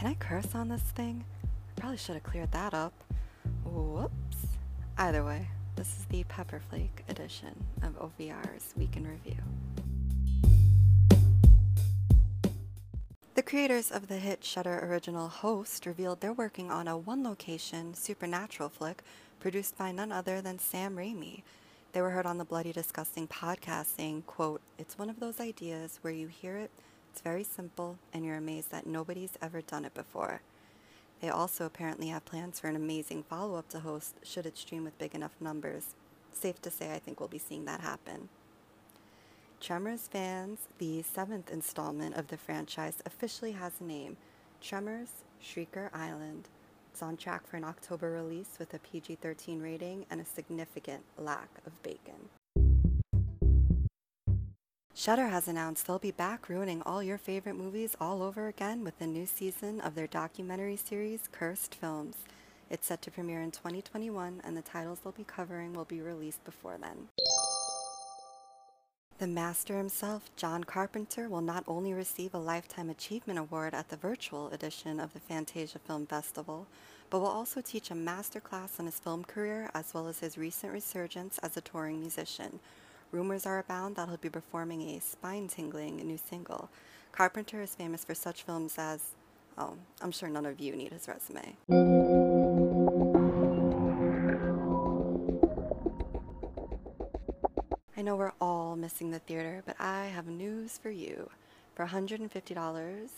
[0.00, 1.22] Can I curse on this thing?
[1.44, 2.94] I probably should have cleared that up.
[3.66, 4.46] Whoops.
[4.96, 9.36] Either way, this is the Pepperflake edition of OVR's Week in Review.
[13.34, 17.92] The creators of the hit Shudder original Host revealed they're working on a one location
[17.92, 19.02] supernatural flick
[19.38, 21.42] produced by none other than Sam Raimi.
[21.92, 25.98] They were heard on the Bloody Disgusting podcast saying, quote, It's one of those ideas
[26.00, 26.70] where you hear it,
[27.10, 30.42] it's very simple, and you're amazed that nobody's ever done it before.
[31.20, 34.84] They also apparently have plans for an amazing follow up to Host should it stream
[34.84, 35.94] with big enough numbers.
[36.32, 38.28] Safe to say, I think we'll be seeing that happen.
[39.60, 44.16] Tremors fans, the seventh installment of the franchise officially has a name
[44.62, 45.10] Tremors
[45.42, 46.48] Shrieker Island.
[46.92, 51.02] It's on track for an October release with a PG 13 rating and a significant
[51.18, 52.30] lack of bacon.
[55.00, 58.98] Shudder has announced they'll be back ruining all your favorite movies all over again with
[58.98, 62.16] the new season of their documentary series, Cursed Films.
[62.68, 66.44] It's set to premiere in 2021, and the titles they'll be covering will be released
[66.44, 67.08] before then.
[69.16, 73.96] The master himself, John Carpenter, will not only receive a Lifetime Achievement Award at the
[73.96, 76.66] virtual edition of the Fantasia Film Festival,
[77.08, 80.36] but will also teach a master class on his film career as well as his
[80.36, 82.60] recent resurgence as a touring musician.
[83.12, 86.70] Rumors are abound that he'll be performing a spine tingling new single.
[87.10, 89.00] Carpenter is famous for such films as,
[89.58, 91.56] oh, I'm sure none of you need his resume.
[97.96, 101.30] I know we're all missing the theater, but I have news for you.
[101.74, 103.08] For $150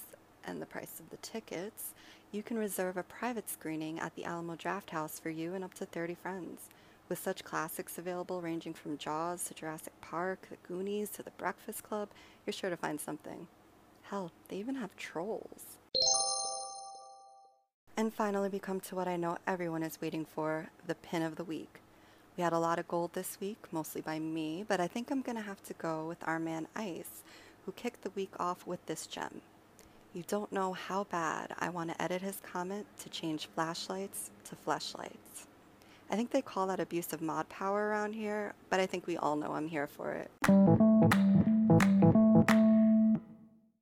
[0.47, 1.93] and the price of the tickets,
[2.33, 5.85] you can reserve a private screening at the Alamo Drafthouse for you and up to
[5.85, 6.71] 30 friends.
[7.09, 11.83] With such classics available ranging from Jaws to Jurassic Park, The Goonies to The Breakfast
[11.83, 12.09] Club,
[12.47, 13.49] you're sure to find something.
[14.03, 15.79] Hell, they even have trolls.
[17.97, 21.37] And finally, we come to what I know everyone is waiting for the pin of
[21.37, 21.81] the week.
[22.37, 25.21] We had a lot of gold this week, mostly by me, but I think I'm
[25.21, 27.23] going to have to go with our man Ice,
[27.67, 29.43] who kicked the week off with this gem.
[30.15, 34.57] You don't know how bad I want to edit his comment to change flashlights to
[34.57, 35.47] fleshlights.
[36.13, 39.17] I think they call that abuse of mod power around here, but I think we
[39.17, 40.31] all know I'm here for it.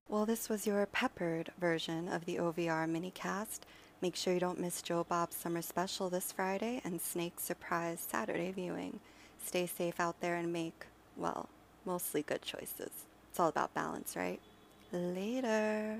[0.08, 3.62] Well, this was your peppered version of the OVR minicast.
[4.00, 8.52] Make sure you don't miss Joe Bob's summer special this Friday and Snake's surprise Saturday
[8.52, 9.00] viewing.
[9.44, 10.86] Stay safe out there and make,
[11.16, 11.48] well,
[11.84, 12.92] mostly good choices.
[13.28, 14.38] It's all about balance, right?
[14.92, 15.98] Later.